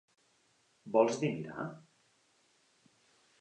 [0.95, 1.67] Vols dir mirar?